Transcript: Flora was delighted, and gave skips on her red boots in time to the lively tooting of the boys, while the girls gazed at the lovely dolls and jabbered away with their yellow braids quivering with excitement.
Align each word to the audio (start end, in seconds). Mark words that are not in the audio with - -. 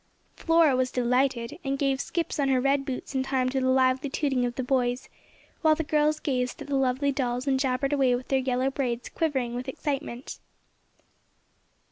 Flora 0.35 0.75
was 0.75 0.89
delighted, 0.89 1.59
and 1.63 1.77
gave 1.77 2.01
skips 2.01 2.39
on 2.39 2.49
her 2.49 2.59
red 2.59 2.85
boots 2.85 3.13
in 3.13 3.21
time 3.21 3.49
to 3.49 3.61
the 3.61 3.69
lively 3.69 4.09
tooting 4.09 4.45
of 4.45 4.55
the 4.55 4.63
boys, 4.63 5.09
while 5.61 5.75
the 5.75 5.83
girls 5.83 6.19
gazed 6.19 6.59
at 6.59 6.67
the 6.67 6.75
lovely 6.75 7.11
dolls 7.11 7.45
and 7.45 7.59
jabbered 7.59 7.93
away 7.93 8.15
with 8.15 8.29
their 8.29 8.39
yellow 8.39 8.71
braids 8.71 9.09
quivering 9.09 9.53
with 9.53 9.69
excitement. 9.69 10.39